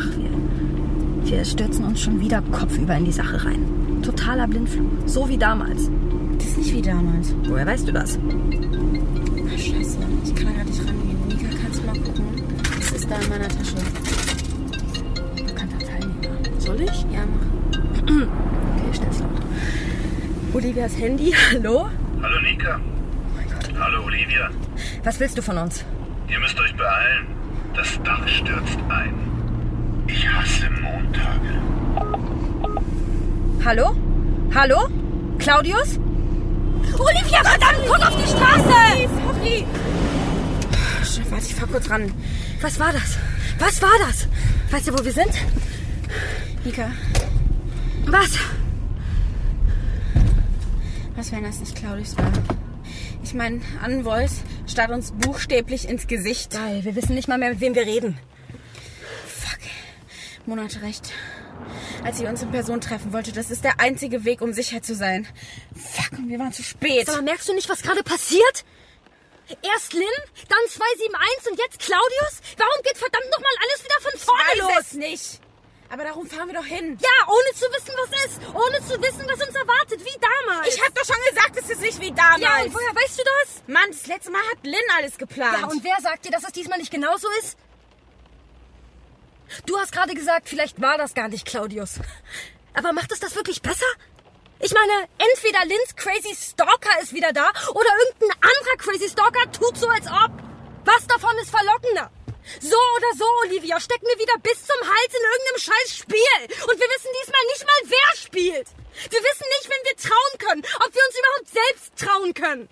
wir, 1.25 1.39
wir 1.39 1.45
stürzen 1.47 1.87
uns 1.87 2.03
schon 2.03 2.21
wieder 2.21 2.43
kopfüber 2.53 2.95
in 2.99 3.07
die 3.07 3.13
Sache 3.13 3.43
rein. 3.43 3.65
Totaler 4.03 4.47
Blindflug. 4.47 4.91
So 5.07 5.27
wie 5.27 5.39
damals. 5.39 5.91
Das 6.37 6.49
ist 6.49 6.59
nicht 6.59 6.75
wie 6.75 6.83
damals. 6.83 7.35
Woher 7.45 7.65
weißt 7.65 7.89
du 7.89 7.93
das? 7.93 8.19
Ach, 8.19 9.59
scheiße. 9.59 9.97
Ich 10.23 10.35
kann 10.35 10.47
da 10.49 10.53
gerade 10.53 10.69
nicht 10.69 10.81
rangehen. 10.81 11.29
Nika, 11.29 11.57
kannst 11.63 11.81
du 11.81 11.87
mal 11.87 11.99
gucken? 11.99 12.25
Was 12.79 12.93
ist 12.93 13.11
da 13.11 13.21
in 13.21 13.29
meiner 13.31 13.49
Tasche? 13.49 13.77
Bekannter 15.47 15.79
Teilnehmer. 15.79 16.37
Soll 16.59 16.83
ich? 16.83 17.07
Ja, 17.11 17.25
mach. 17.25 18.07
Okay, 18.77 18.93
stell's 18.93 19.21
laut. 19.21 19.31
Olivias 20.53 20.99
Handy, 20.99 21.33
hallo? 21.53 21.89
Hallo 22.21 22.41
Nika. 22.43 22.79
Hallo 23.81 24.05
Olivia. 24.05 24.51
Was 25.05 25.19
willst 25.21 25.37
du 25.39 25.43
von 25.43 25.57
uns? 25.59 25.85
Ihr 26.29 26.39
müsst 26.39 26.59
euch 26.61 26.75
beeilen. 26.77 27.27
Das 27.75 27.99
Dach 28.05 28.27
stürzt 28.29 28.79
ein. 28.89 29.15
Ich 30.07 30.29
hasse 30.29 30.69
Montage. 30.71 31.55
Hallo? 33.65 33.97
Hallo? 34.55 34.89
Claudius? 35.39 35.99
Olivia, 36.99 37.43
verdammt, 37.45 37.79
guck 37.87 38.01
auf 38.07 38.17
die 38.17 38.29
Straße! 38.29 39.09
Sorry. 39.25 39.67
Sch- 41.03 41.31
Warte, 41.31 41.45
ich 41.47 41.55
fahr 41.55 41.69
kurz 41.69 41.89
ran. 41.91 42.13
Was 42.61 42.79
war 42.79 42.93
das? 42.93 43.19
Was 43.59 43.81
war 43.83 43.91
das? 44.07 44.29
Weißt 44.71 44.89
du, 44.89 44.99
wo 44.99 45.05
wir 45.05 45.13
sind? 45.13 45.33
Nika, 46.65 46.91
Was? 48.07 48.39
was 51.17 51.33
wenn 51.33 51.43
das 51.45 51.61
nicht 51.61 51.77
Claudius 51.77 52.17
war? 52.19 52.31
Ich 53.31 53.35
meine, 53.37 53.61
Anvoice 53.81 54.43
starrt 54.67 54.91
uns 54.91 55.13
buchstäblich 55.13 55.89
ins 55.89 56.09
Gesicht. 56.09 56.51
Geil, 56.51 56.83
wir 56.83 56.97
wissen 56.97 57.15
nicht 57.15 57.29
mal 57.29 57.39
mehr, 57.39 57.51
mit 57.51 57.61
wem 57.61 57.77
wir 57.77 57.87
reden. 57.87 58.19
Mona 60.47 60.65
hatte 60.65 60.83
recht. 60.83 61.13
Als 62.03 62.19
sie 62.19 62.27
uns 62.27 62.43
in 62.43 62.51
Person 62.51 62.81
treffen 62.81 63.13
wollte, 63.13 63.31
das 63.31 63.53
ist 63.53 63.63
der 63.63 63.79
einzige 63.79 64.25
Weg, 64.25 64.41
um 64.41 64.53
sicher 64.53 64.83
zu 64.83 64.97
sein. 64.97 65.29
Fuck, 65.77 66.19
und 66.19 66.29
wir 66.29 66.41
waren 66.41 66.53
zu 66.53 66.65
spät. 66.65 67.09
Aber 67.09 67.23
merkst 67.23 67.49
du 67.49 67.55
nicht, 67.55 67.69
was 67.69 67.83
gerade 67.83 68.03
passiert? 68.03 68.65
Erst 69.63 69.93
Lynn, 69.93 70.03
dann 70.49 70.59
271 70.69 71.53
und 71.53 71.59
jetzt 71.61 71.79
Claudius? 71.79 72.41
Warum 72.57 72.83
geht 72.83 72.99
verdammt 72.99 73.31
nochmal 73.31 73.53
alles 73.63 73.85
wieder 73.85 74.11
von 74.11 74.19
vorne 74.19 74.43
ich 74.55 74.61
weiß 74.61 74.75
los? 74.75 74.87
es 74.87 74.93
nicht. 74.95 75.41
Aber 75.93 76.05
darum 76.05 76.25
fahren 76.25 76.47
wir 76.47 76.55
doch 76.55 76.65
hin. 76.65 76.97
Ja, 77.01 77.27
ohne 77.27 77.55
zu 77.55 77.67
wissen, 77.67 77.93
was 77.97 78.25
ist. 78.25 78.41
Ohne 78.55 78.79
zu 78.87 79.03
wissen, 79.03 79.27
was 79.27 79.47
uns 79.47 79.57
erwartet, 79.57 80.01
wie 80.05 80.19
damals. 80.21 80.75
Ich 80.75 80.81
hab 80.81 80.95
doch 80.95 81.05
schon 81.05 81.17
gesagt, 81.29 81.57
es 81.57 81.69
ist 81.69 81.81
nicht 81.81 82.01
wie 82.01 82.13
damals. 82.13 82.41
Ja, 82.41 82.63
und 82.63 82.73
woher 82.73 82.95
weißt 82.95 83.19
du 83.19 83.23
das? 83.25 83.63
Mann, 83.67 83.91
das 83.91 84.07
letzte 84.07 84.31
Mal 84.31 84.41
hat 84.53 84.59
Lynn 84.63 84.77
alles 84.97 85.19
geplant. 85.19 85.59
Ja, 85.61 85.67
und 85.67 85.83
wer 85.83 85.97
sagt 86.01 86.25
dir, 86.25 86.31
dass 86.31 86.45
es 86.45 86.53
diesmal 86.53 86.79
nicht 86.79 86.93
genauso 86.93 87.27
ist? 87.41 87.59
Du 89.67 89.77
hast 89.79 89.91
gerade 89.91 90.15
gesagt, 90.15 90.49
vielleicht 90.49 90.81
war 90.81 90.97
das 90.97 91.13
gar 91.15 91.29
nicht 91.29 91.45
Claudius. 91.45 91.97
Aber 92.73 92.93
macht 92.93 93.11
es 93.11 93.19
das 93.19 93.35
wirklich 93.35 93.61
besser? 93.61 93.87
Ich 94.61 94.73
meine, 94.73 95.09
entweder 95.19 95.65
Lynns 95.65 95.97
Crazy 95.97 96.37
Stalker 96.37 97.01
ist 97.03 97.13
wieder 97.13 97.33
da 97.33 97.51
oder 97.71 97.91
irgendein 98.07 98.39
anderer 98.43 98.77
Crazy 98.79 99.09
Stalker 99.09 99.51
tut 99.51 99.77
so, 99.77 99.89
als 99.89 100.07
ob. 100.07 100.31
Was 100.85 101.07
davon 101.09 101.37
ist 101.39 101.51
verlockender? 101.51 102.11
So 102.71 102.77
oder 102.97 103.13
so, 103.19 103.27
Olivia, 103.43 103.81
stecken 103.81 104.07
wir 104.07 104.19
wieder 104.19 104.39
bis 104.39 104.65
zum 104.65 104.79
Hals 104.79 105.11
in 105.11 105.25
irgendeinem 105.27 105.59
scheiß 105.59 105.91
Spiel. 105.97 106.39
Und 106.71 106.79
wir 106.79 106.89
wissen 106.95 107.11
diesmal 107.19 107.45
nicht 107.51 107.67
mal, 107.67 107.81
wer 107.85 108.17
spielt. 108.17 108.69
Wir 109.11 109.23
wissen 109.29 109.47
nicht, 109.59 109.67
wenn 109.71 109.85
wir 109.89 109.97
trauen 109.97 110.35
können, 110.39 110.63
ob 110.87 110.95
wir 110.95 111.03
uns 111.03 111.19
überhaupt 111.19 111.49
selbst 111.51 111.97
trauen 111.97 112.33
können. 112.35 112.69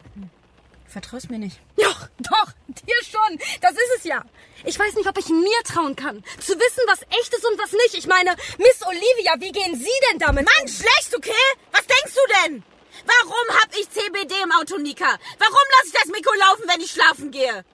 Vertraust 0.86 1.30
mir 1.30 1.38
nicht. 1.38 1.58
Doch, 1.76 2.06
doch, 2.18 2.52
dir 2.86 3.00
schon. 3.02 3.38
Das 3.60 3.72
ist 3.72 3.92
es 3.96 4.04
ja. 4.04 4.22
Ich 4.64 4.78
weiß 4.78 4.94
nicht, 4.94 5.08
ob 5.08 5.18
ich 5.18 5.28
mir 5.28 5.62
trauen 5.64 5.96
kann. 5.96 6.22
Zu 6.38 6.54
wissen, 6.54 6.82
was 6.86 7.02
echt 7.18 7.34
ist 7.34 7.44
und 7.44 7.58
was 7.58 7.72
nicht. 7.72 7.94
Ich 7.94 8.06
meine, 8.06 8.36
Miss 8.58 8.86
Olivia, 8.86 9.34
wie 9.38 9.52
gehen 9.52 9.74
Sie 9.76 9.98
denn 10.10 10.20
damit 10.20 10.44
Mann, 10.44 10.62
um? 10.62 10.68
schlecht, 10.68 11.14
okay? 11.16 11.46
Was 11.72 11.86
denkst 11.86 12.14
du 12.14 12.32
denn? 12.44 12.62
Warum 13.04 13.60
hab 13.60 13.76
ich 13.76 13.90
CBD 13.90 14.34
im 14.44 14.52
Auto, 14.52 14.78
Nika? 14.78 15.18
Warum 15.38 15.64
lasse 15.76 15.86
ich 15.88 15.92
das 15.92 16.06
Mikro 16.06 16.34
laufen, 16.34 16.64
wenn 16.68 16.80
ich 16.80 16.90
schlafen 16.90 17.30
gehe? 17.32 17.64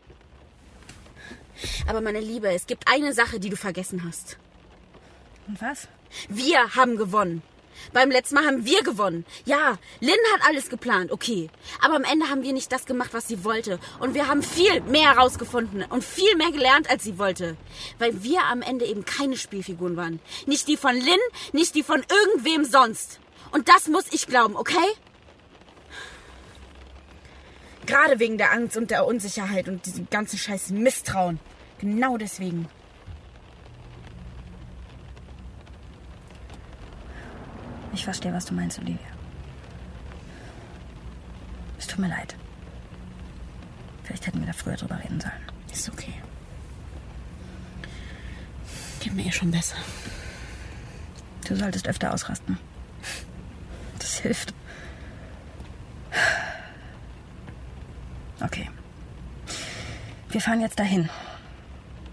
Aber 1.87 2.01
meine 2.01 2.21
Liebe, 2.21 2.49
es 2.49 2.67
gibt 2.67 2.89
eine 2.89 3.13
Sache, 3.13 3.41
die 3.41 3.51
du 3.51 3.57
vergessen 3.57 4.05
hast. 4.07 4.39
Und 5.47 5.61
was? 5.61 5.89
Wir 6.29 6.75
haben 6.75 6.97
gewonnen. 6.97 7.43
Beim 7.93 8.11
letzten 8.11 8.37
Mal 8.37 8.47
haben 8.47 8.65
wir 8.65 8.83
gewonnen. 8.83 9.25
Ja, 9.45 9.79
Lynn 10.01 10.15
hat 10.33 10.47
alles 10.49 10.69
geplant, 10.69 11.11
okay. 11.11 11.51
Aber 11.81 11.97
am 11.97 12.05
Ende 12.05 12.31
haben 12.31 12.43
wir 12.43 12.53
nicht 12.53 12.73
das 12.73 12.87
gemacht, 12.87 13.11
was 13.13 13.29
sie 13.29 13.45
wollte. 13.45 13.79
Und 14.01 14.15
wir 14.15 14.29
haben 14.29 14.43
viel 14.43 14.81
mehr 14.83 15.15
herausgefunden 15.15 15.85
und 15.91 16.05
viel 16.05 16.37
mehr 16.37 16.51
gelernt, 16.51 16.91
als 16.91 17.05
sie 17.05 17.19
wollte. 17.19 17.57
Weil 17.99 18.23
wir 18.23 18.45
am 18.45 18.63
Ende 18.63 18.85
eben 18.87 19.05
keine 19.05 19.37
Spielfiguren 19.37 19.97
waren. 19.97 20.21
Nicht 20.47 20.69
die 20.69 20.77
von 20.77 20.95
Lynn, 20.95 21.21
nicht 21.53 21.75
die 21.75 21.83
von 21.83 22.05
irgendwem 22.09 22.65
sonst. 22.65 23.21
Und 23.53 23.69
das 23.69 23.89
muss 23.89 24.05
ich 24.13 24.27
glauben, 24.27 24.57
okay? 24.57 24.87
Gerade 27.87 28.19
wegen 28.19 28.39
der 28.39 28.53
Angst 28.53 28.77
und 28.77 28.91
der 28.91 29.07
Unsicherheit 29.07 29.69
und 29.69 29.85
diesem 29.87 30.09
ganzen 30.09 30.39
scheiß 30.39 30.71
Misstrauen. 30.71 31.39
Genau 31.79 32.17
deswegen. 32.17 32.69
Ich 37.93 38.05
verstehe, 38.05 38.33
was 38.33 38.47
du 38.47 38.55
meinst, 38.55 38.79
Olivia. 38.79 38.99
Es 41.79 41.87
tut 41.87 42.01
mir 42.01 42.09
leid. 42.09 42.35
Vielleicht 44.03 44.27
hätten 44.27 44.41
wir 44.41 44.47
da 44.47 44.53
früher 44.53 44.77
drüber 44.77 44.99
reden 44.99 45.21
sollen. 45.21 45.33
Ist 45.73 45.89
okay. 45.89 46.15
Geht 49.01 49.15
mir 49.15 49.27
eh 49.27 49.33
schon 49.33 49.51
besser. 49.51 49.77
Du 51.47 51.57
solltest 51.57 51.87
öfter 51.87 52.13
ausrasten. 52.13 52.59
Das 53.99 54.19
hilft. 54.19 54.55
Okay. 58.45 58.69
Wir 60.29 60.41
fahren 60.41 60.61
jetzt 60.61 60.79
dahin 60.79 61.09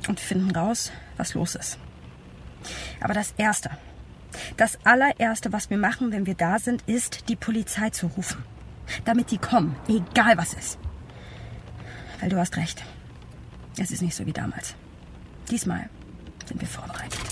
und 0.07 0.19
finden 0.19 0.51
raus, 0.51 0.91
was 1.17 1.33
los 1.33 1.55
ist. 1.55 1.77
Aber 3.01 3.13
das 3.13 3.33
Erste, 3.37 3.71
das 4.57 4.77
allererste, 4.85 5.51
was 5.51 5.69
wir 5.69 5.77
machen, 5.77 6.11
wenn 6.11 6.25
wir 6.25 6.35
da 6.35 6.59
sind, 6.59 6.83
ist, 6.83 7.27
die 7.29 7.35
Polizei 7.35 7.89
zu 7.89 8.07
rufen. 8.07 8.43
Damit 9.05 9.31
die 9.31 9.37
kommen, 9.37 9.75
egal 9.87 10.37
was 10.37 10.53
ist. 10.53 10.77
Weil 12.19 12.29
du 12.29 12.37
hast 12.37 12.57
recht. 12.57 12.83
Es 13.77 13.91
ist 13.91 14.01
nicht 14.01 14.15
so 14.15 14.25
wie 14.25 14.33
damals. 14.33 14.75
Diesmal 15.49 15.89
sind 16.45 16.61
wir 16.61 16.67
vorbereitet. 16.67 17.30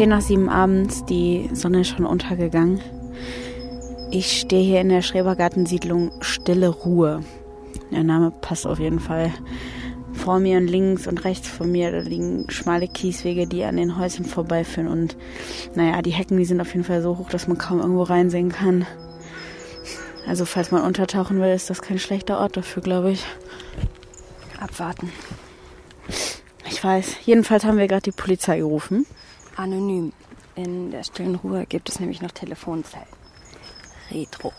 10 0.00 0.08
nach 0.08 0.22
7 0.22 0.48
abends, 0.48 1.04
die 1.04 1.50
Sonne 1.52 1.82
ist 1.82 1.88
schon 1.88 2.06
untergegangen. 2.06 2.80
Ich 4.10 4.40
stehe 4.40 4.64
hier 4.64 4.80
in 4.80 4.88
der 4.88 5.02
Schrebergartensiedlung 5.02 6.10
Stille 6.22 6.70
Ruhe. 6.70 7.20
Der 7.90 8.02
Name 8.02 8.30
passt 8.30 8.66
auf 8.66 8.78
jeden 8.78 8.98
Fall. 8.98 9.30
Vor 10.14 10.38
mir 10.38 10.56
und 10.56 10.68
links 10.68 11.06
und 11.06 11.22
rechts 11.26 11.48
von 11.48 11.70
mir 11.70 11.92
da 11.92 11.98
liegen 11.98 12.48
schmale 12.48 12.88
Kieswege, 12.88 13.46
die 13.46 13.62
an 13.64 13.76
den 13.76 13.98
Häusern 13.98 14.24
vorbeiführen. 14.24 14.88
Und 14.88 15.18
naja, 15.74 16.00
die 16.00 16.12
Hecken, 16.12 16.38
die 16.38 16.46
sind 16.46 16.62
auf 16.62 16.72
jeden 16.72 16.84
Fall 16.84 17.02
so 17.02 17.18
hoch, 17.18 17.28
dass 17.28 17.46
man 17.46 17.58
kaum 17.58 17.80
irgendwo 17.80 18.04
reinsehen 18.04 18.48
kann. 18.48 18.86
Also 20.26 20.46
falls 20.46 20.70
man 20.70 20.82
untertauchen 20.82 21.42
will, 21.42 21.52
ist 21.52 21.68
das 21.68 21.82
kein 21.82 21.98
schlechter 21.98 22.40
Ort 22.40 22.56
dafür, 22.56 22.82
glaube 22.82 23.10
ich. 23.10 23.26
Abwarten. 24.58 25.12
Ich 26.70 26.82
weiß. 26.82 27.16
Jedenfalls 27.26 27.64
haben 27.64 27.76
wir 27.76 27.86
gerade 27.86 28.10
die 28.10 28.12
Polizei 28.12 28.56
gerufen 28.56 29.04
anonym. 29.60 30.12
In 30.54 30.90
der 30.90 31.04
stillen 31.04 31.36
Ruhe 31.36 31.66
gibt 31.66 31.88
es 31.88 32.00
nämlich 32.00 32.20
noch 32.20 32.32
Telefonzellen. 32.32 33.06
Retro. 34.10 34.52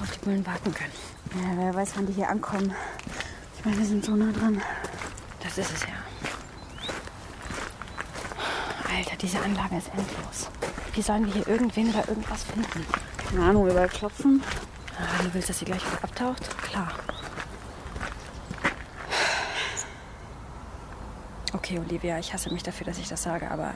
auf 0.00 0.10
die 0.12 0.18
Bullen 0.24 0.46
warten 0.46 0.72
können. 0.72 0.92
Ja, 1.34 1.56
wer 1.56 1.74
weiß, 1.74 1.92
wann 1.96 2.06
die 2.06 2.12
hier 2.12 2.28
ankommen. 2.28 2.72
Ich 3.58 3.64
meine, 3.64 3.78
wir 3.78 3.84
sind 3.84 4.04
so 4.04 4.14
nah 4.14 4.30
dran. 4.30 4.62
Das 5.42 5.58
ist 5.58 5.72
es 5.72 5.82
ja. 5.82 5.97
Diese 9.20 9.40
Anlage 9.40 9.76
ist 9.76 9.88
endlos. 9.88 10.48
Wie 10.92 11.02
sollen 11.02 11.26
wir 11.26 11.32
hier 11.34 11.48
irgendwen 11.48 11.90
oder 11.90 12.08
irgendwas 12.08 12.44
finden? 12.44 12.86
Keine 13.16 13.44
Ahnung, 13.44 13.68
überall 13.68 13.88
klopfen. 13.88 14.42
Ah, 14.98 15.22
du 15.22 15.32
willst, 15.34 15.48
dass 15.48 15.58
sie 15.58 15.64
gleich 15.64 15.84
wieder 15.84 16.02
abtaucht? 16.02 16.56
Klar. 16.62 16.88
Okay, 21.52 21.78
Olivia, 21.78 22.18
ich 22.18 22.32
hasse 22.32 22.52
mich 22.52 22.62
dafür, 22.62 22.86
dass 22.86 22.98
ich 22.98 23.08
das 23.08 23.22
sage, 23.22 23.50
aber 23.50 23.74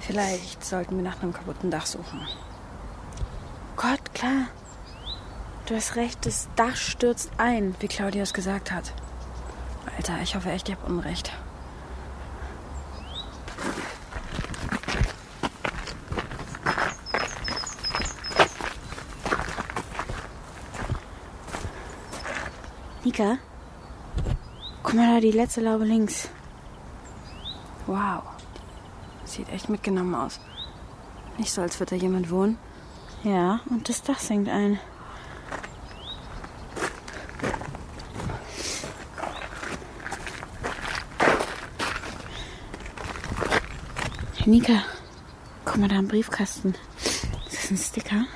vielleicht 0.00 0.64
sollten 0.64 0.96
wir 0.96 1.04
nach 1.04 1.22
einem 1.22 1.32
kaputten 1.32 1.70
Dach 1.70 1.86
suchen. 1.86 2.26
Gott, 3.76 4.14
klar. 4.14 4.46
Du 5.66 5.74
hast 5.76 5.96
recht, 5.96 6.24
das 6.24 6.48
Dach 6.56 6.76
stürzt 6.76 7.30
ein. 7.36 7.74
Wie 7.80 7.88
Claudia 7.88 8.22
es 8.22 8.32
gesagt 8.32 8.72
hat. 8.72 8.92
Alter, 9.96 10.14
ich 10.22 10.34
hoffe 10.34 10.50
echt, 10.50 10.68
ihr 10.68 10.76
habt 10.76 10.88
Unrecht. 10.88 11.32
Nika, 23.18 23.38
guck 24.84 24.94
mal 24.94 25.14
da, 25.14 25.20
die 25.20 25.32
letzte 25.32 25.60
Laube 25.60 25.84
links. 25.84 26.28
Wow. 27.88 28.22
Sieht 29.24 29.48
echt 29.48 29.68
mitgenommen 29.68 30.14
aus. 30.14 30.38
Nicht 31.36 31.50
so, 31.50 31.60
als 31.60 31.80
würde 31.80 31.96
da 31.96 32.00
jemand 32.00 32.30
wohnen. 32.30 32.58
Ja, 33.24 33.58
und 33.70 33.88
das 33.88 34.04
Dach 34.04 34.20
sinkt 34.20 34.48
ein. 34.48 34.78
Nika, 44.46 44.84
guck 45.64 45.78
mal 45.78 45.88
da 45.88 45.96
im 45.96 46.06
Briefkasten. 46.06 46.76
Ist 47.48 47.64
das 47.64 47.70
ein 47.72 47.78
Sticker? 47.78 48.26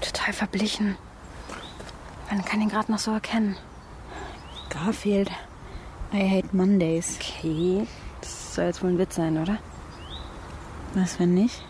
Total 0.00 0.32
verblichen. 0.32 0.96
Man 2.30 2.44
kann 2.44 2.60
ihn 2.60 2.68
gerade 2.68 2.92
noch 2.92 3.00
so 3.00 3.10
erkennen. 3.10 3.56
Garfield. 4.84 5.30
I 6.12 6.26
hate 6.28 6.56
Mondays. 6.56 7.18
Okay. 7.20 7.86
Das 8.20 8.54
soll 8.54 8.64
jetzt 8.66 8.82
wohl 8.82 8.90
ein 8.90 8.98
Witz 8.98 9.16
sein, 9.16 9.38
oder? 9.38 9.58
Was, 10.94 11.20
wenn 11.20 11.34
nicht? 11.34 11.62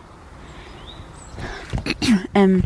ähm, 2.35 2.63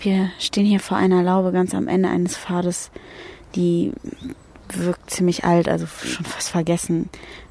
wir 0.00 0.30
stehen 0.38 0.66
hier 0.66 0.80
vor 0.80 0.96
einer 0.96 1.22
Laube 1.22 1.52
ganz 1.52 1.74
am 1.74 1.88
Ende 1.88 2.08
eines 2.08 2.36
Pfades, 2.36 2.90
die 3.54 3.92
wirkt 4.72 5.10
ziemlich 5.10 5.44
alt, 5.44 5.68
also 5.68 5.86
schon 5.86 6.24
fast 6.24 6.50
vergessen. 6.50 7.08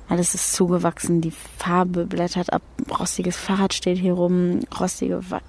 Alles 0.09 0.33
ist 0.33 0.53
zugewachsen, 0.53 1.21
die 1.21 1.33
Farbe 1.57 2.05
blättert 2.05 2.53
ab, 2.53 2.61
rostiges 2.99 3.35
Fahrrad 3.35 3.73
steht 3.73 3.97
hier 3.97 4.13
rum, 4.13 4.61
rostige 4.79 5.29
Wa 5.29 5.41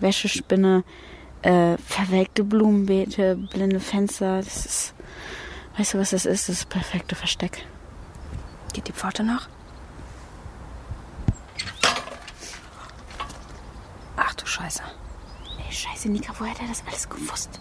Wäschespinne, 0.00 0.84
äh, 1.42 1.76
verwelkte 1.78 2.44
Blumenbeete, 2.44 3.36
blinde 3.52 3.80
Fenster. 3.80 4.38
Das 4.38 4.66
ist, 4.66 4.94
weißt 5.76 5.94
du, 5.94 5.98
was 5.98 6.10
das 6.10 6.26
ist? 6.26 6.48
Das 6.48 6.48
ist 6.48 6.60
das 6.60 6.66
perfekte 6.66 7.14
Versteck. 7.14 7.66
Geht 8.72 8.88
die 8.88 8.92
Pforte 8.92 9.22
noch? 9.22 9.48
Ach 14.16 14.34
du 14.34 14.46
Scheiße. 14.46 14.82
Ey, 15.66 15.72
Scheiße, 15.72 16.08
Nika, 16.08 16.32
woher 16.38 16.52
hat 16.52 16.60
er 16.60 16.68
das 16.68 16.82
alles 16.86 17.08
gewusst? 17.08 17.60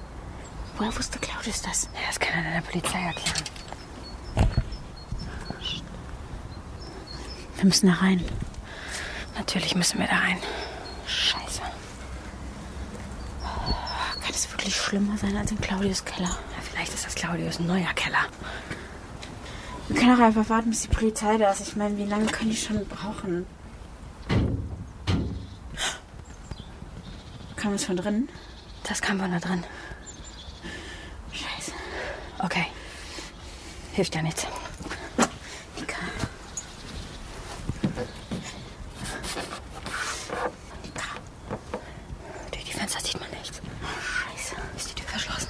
Woher 0.78 0.96
wusste 0.96 1.20
Claudius 1.20 1.62
das? 1.62 1.90
Ja, 1.94 2.08
das 2.08 2.20
kann 2.20 2.44
er 2.44 2.62
der 2.62 2.68
Polizei 2.68 3.00
erklären. 3.00 3.44
Wir 7.56 7.66
müssen 7.66 7.88
da 7.88 7.94
rein. 7.94 8.24
Natürlich 9.38 9.76
müssen 9.76 10.00
wir 10.00 10.08
da 10.08 10.18
rein. 10.18 10.38
Scheiße. 11.06 11.62
Kann 13.42 14.34
es 14.34 14.52
wirklich 14.52 14.76
schlimmer 14.76 15.18
sein 15.18 15.38
als 15.38 15.52
in 15.52 15.62
Claudius 15.62 16.04
Keller? 16.04 16.38
Vielleicht 16.72 16.94
ist 16.94 17.06
das 17.06 17.16
Claudius 17.16 17.60
ein 17.60 17.68
neuer 17.68 17.94
Keller. 17.96 18.26
Wir 19.88 20.00
können 20.00 20.16
auch 20.16 20.24
einfach 20.24 20.50
warten, 20.50 20.70
bis 20.70 20.82
die 20.84 20.88
Polizei 20.88 21.38
da 21.38 21.52
ist. 21.52 21.62
Ich 21.62 21.76
meine, 21.76 21.98
wie 21.98 22.06
lange 22.06 22.28
können 22.28 22.50
die 22.50 22.56
schon 22.58 22.86
brauchen? 22.88 23.46
Kam 27.58 27.74
es 27.74 27.84
von 27.84 27.98
drinnen? 27.98 28.30
Das 28.88 29.02
kam 29.02 29.20
von 29.20 29.32
da 29.32 29.40
drin. 29.40 29.64
Scheiße. 31.32 31.72
Okay. 32.40 32.66
Hilft 33.94 34.16
ja 34.16 34.22
nichts. 34.22 34.48
Nika. 35.78 35.98
Nika. 40.84 41.06
Durch 42.52 42.64
die 42.64 42.74
Fenster 42.74 43.00
sieht 43.02 43.20
man 43.20 43.30
nichts. 43.32 43.62
Scheiße. 44.02 44.56
Ist 44.78 44.90
die 44.90 44.96
Tür 44.96 45.10
verschlossen? 45.10 45.50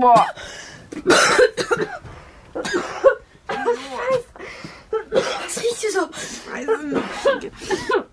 Boah. 0.00 0.26
Was 5.10 5.56
riecht 5.62 5.80
hier 5.80 5.92
so? 5.92 6.10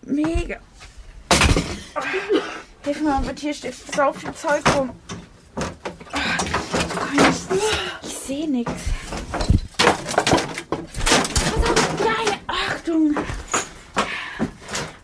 Mega. 0.03 0.59
Hilf 2.83 3.01
mir 3.01 3.09
mal 3.09 3.21
bitte, 3.21 3.41
hier 3.41 3.53
steht 3.53 3.75
so 3.75 4.13
viel 4.13 4.33
Zeug 4.33 4.63
rum. 4.75 4.91
Ich, 7.13 8.09
ich 8.09 8.17
sehe 8.17 8.49
nichts. 8.49 8.83
Nein, 11.99 12.39
Achtung. 12.47 13.15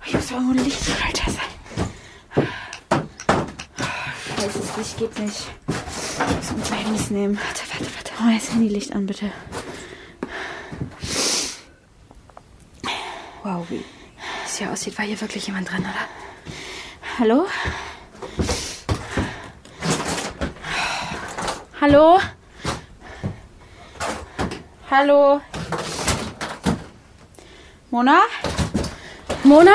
Ich 0.05 0.13
muss 0.13 0.31
irgendwo 0.31 0.51
ein 0.57 0.63
Lichtschalter 0.63 1.31
sein. 1.31 1.51
Scheiße, 4.37 4.59
das 4.59 4.77
Licht 4.77 4.97
geht 4.97 5.19
nicht. 5.19 5.58
Nehmen. 7.09 7.37
Warte, 7.37 7.61
warte, 7.71 7.95
warte. 7.95 8.11
Mach 8.17 8.25
mal 8.25 8.35
das 8.37 8.51
Handylicht 8.51 8.93
an, 8.93 9.07
bitte. 9.07 9.31
Wow, 13.43 13.65
wie 13.69 13.83
es 14.45 14.57
hier 14.57 14.71
aussieht, 14.71 14.97
war 14.97 15.05
hier 15.05 15.19
wirklich 15.19 15.47
jemand 15.47 15.71
drin, 15.71 15.79
oder? 15.79 16.07
Hallo? 17.17 17.47
Hallo? 21.81 22.19
Hallo? 24.91 25.41
Mona? 27.89 28.19
Mona! 29.43 29.71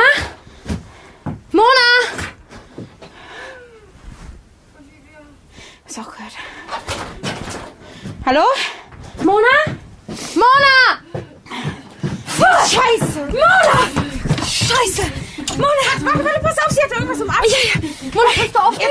Ist 5.86 5.98
auch 5.98 6.12
gehört. 6.12 6.32
Hallo? 8.26 8.40
Mona? 9.22 9.76
Mona! 10.34 10.76
Scheiße! 12.66 13.20
Mona! 13.26 13.76
Scheiße! 14.38 15.02
Mona! 15.58 15.84
Warte, 16.00 16.24
warte, 16.24 16.40
pass 16.40 16.58
auf, 16.58 16.70
sie 16.70 16.82
hat 16.82 16.92
irgendwas 16.92 17.20
im 17.20 17.28
Arm. 17.28 17.44
Ja, 17.46 17.58
ja. 17.68 17.80
Mona, 18.14 18.28
kannst 18.34 18.54
du 18.54 18.58
aufstehen? 18.58 18.90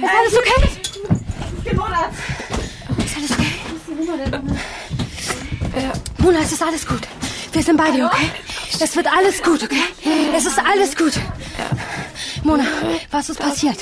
Ist 0.00 0.10
alles 0.18 0.38
okay? 0.38 0.68
Ich 1.58 1.64
bin 1.64 1.76
Mona. 1.76 2.10
Ist 3.04 3.16
alles 3.16 3.30
okay? 3.32 3.52
Äh, 5.76 6.22
Mona, 6.22 6.38
es 6.40 6.52
ist 6.52 6.62
alles 6.62 6.86
gut. 6.86 7.02
Wir 7.52 7.62
sind 7.62 7.76
bei 7.76 7.90
dir, 7.90 8.06
okay? 8.06 8.30
Es 8.80 8.96
wird 8.96 9.06
alles 9.06 9.42
gut, 9.42 9.62
okay? 9.64 9.82
Es 10.34 10.46
ist 10.46 10.58
alles 10.58 10.96
gut. 10.96 11.12
Mona, 12.42 12.64
was 13.10 13.28
ist 13.28 13.38
passiert? 13.38 13.76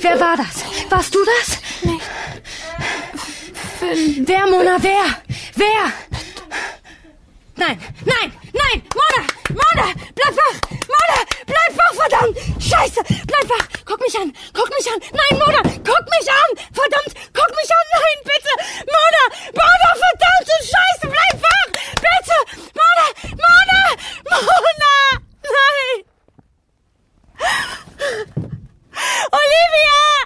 Wer 0.00 0.20
war 0.20 0.36
das? 0.36 0.62
Warst 0.88 1.12
du 1.12 1.18
das? 1.24 1.58
Nicht. 1.82 1.95
Finn. 3.78 4.26
Wer, 4.26 4.46
Mona, 4.46 4.82
wer? 4.82 5.04
Wer? 5.54 5.92
Nein, 7.56 7.78
nein, 8.04 8.32
nein! 8.52 8.82
Mona! 8.98 9.22
Mona! 9.50 9.86
Bleib 10.14 10.36
wach! 10.36 10.60
Mona! 10.92 11.18
Bleib 11.46 11.72
wach, 11.78 11.94
verdammt! 11.94 12.36
Scheiße! 12.58 13.00
Bleib 13.26 13.48
wach! 13.48 13.68
Guck 13.84 14.00
mich 14.00 14.18
an! 14.18 14.32
Guck 14.54 14.70
mich 14.70 14.88
an! 14.92 15.00
Nein, 15.12 15.38
Mona! 15.38 15.62
Guck 15.84 16.04
mich 16.14 16.28
an! 16.28 16.50
Verdammt! 16.72 17.12
Guck 17.32 17.50
mich 17.50 17.70
an! 17.76 17.86
Nein, 17.96 18.18
bitte! 18.24 18.52
Mona! 18.94 19.24
Mona! 19.60 19.90
Verdammte 20.02 20.56
Scheiße! 20.72 21.06
Bleib 21.14 21.42
wach! 21.42 21.70
Bitte! 22.04 22.38
Mona! 22.78 23.06
Mona! 23.44 23.82
Mona! 24.30 24.92
Nein! 25.56 26.04
Olivia! 29.32 30.25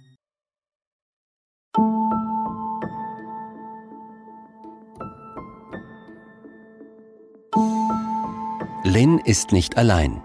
Lynn 8.93 9.19
ist 9.19 9.53
nicht 9.53 9.77
allein. 9.77 10.21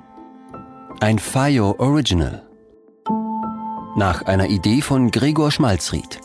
Ein 0.98 1.20
FIO 1.20 1.76
Original. 1.78 2.42
Nach 3.94 4.22
einer 4.22 4.48
Idee 4.48 4.80
von 4.80 5.12
Gregor 5.12 5.52
Schmalzried. 5.52 6.20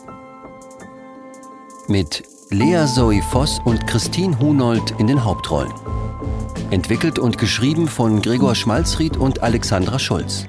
Mit 1.86 2.24
Lea 2.50 2.84
Zoe 2.92 3.22
Voss 3.22 3.60
und 3.64 3.86
Christine 3.86 4.36
Hunold 4.40 4.92
in 4.98 5.06
den 5.06 5.24
Hauptrollen. 5.24 5.72
Entwickelt 6.72 7.20
und 7.20 7.38
geschrieben 7.38 7.86
von 7.86 8.20
Gregor 8.20 8.56
Schmalzried 8.56 9.16
und 9.16 9.40
Alexandra 9.44 10.00
Schulz. 10.00 10.48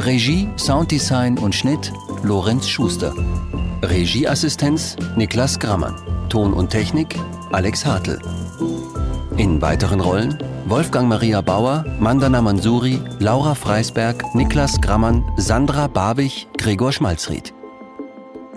Regie, 0.00 0.48
Sounddesign 0.56 1.38
und 1.38 1.54
Schnitt 1.54 1.92
Lorenz 2.24 2.68
Schuster. 2.68 3.14
Regieassistenz 3.80 4.96
Niklas 5.14 5.60
Grammann. 5.60 5.94
Ton 6.30 6.52
und 6.52 6.70
Technik 6.70 7.14
Alex 7.52 7.86
Hartl. 7.86 8.20
In 9.36 9.62
weiteren 9.62 10.00
Rollen 10.00 10.36
Wolfgang 10.68 11.08
Maria 11.08 11.42
Bauer, 11.42 11.84
Mandana 12.00 12.42
Mansuri, 12.42 13.00
Laura 13.20 13.54
Freisberg, 13.54 14.34
Niklas 14.34 14.80
Grammann, 14.80 15.22
Sandra 15.36 15.86
Bawig, 15.86 16.48
Gregor 16.58 16.90
Schmalzried. 16.90 17.54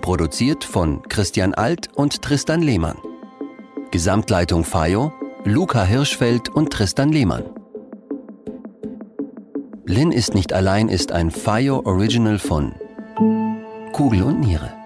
Produziert 0.00 0.64
von 0.64 1.02
Christian 1.02 1.54
Alt 1.54 1.88
und 1.94 2.20
Tristan 2.20 2.62
Lehmann. 2.62 2.96
Gesamtleitung 3.92 4.64
FAIO, 4.64 5.12
Luca 5.44 5.84
Hirschfeld 5.84 6.48
und 6.48 6.72
Tristan 6.72 7.10
Lehmann. 7.10 7.44
Lynn 9.84 10.10
ist 10.10 10.34
nicht 10.34 10.52
allein 10.52 10.88
ist 10.88 11.12
ein 11.12 11.30
FAIO 11.30 11.82
Original 11.84 12.40
von 12.40 12.74
Kugel 13.92 14.24
und 14.24 14.40
Niere. 14.40 14.79